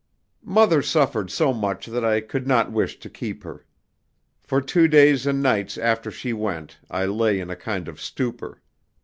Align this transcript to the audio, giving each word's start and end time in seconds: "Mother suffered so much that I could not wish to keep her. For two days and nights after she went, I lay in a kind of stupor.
"Mother 0.43 0.81
suffered 0.81 1.29
so 1.29 1.53
much 1.53 1.85
that 1.85 2.03
I 2.03 2.21
could 2.21 2.47
not 2.47 2.71
wish 2.71 2.97
to 3.01 3.07
keep 3.07 3.43
her. 3.43 3.67
For 4.41 4.59
two 4.59 4.87
days 4.87 5.27
and 5.27 5.43
nights 5.43 5.77
after 5.77 6.09
she 6.09 6.33
went, 6.33 6.79
I 6.89 7.05
lay 7.05 7.39
in 7.39 7.51
a 7.51 7.55
kind 7.55 7.87
of 7.87 8.01
stupor. 8.01 8.63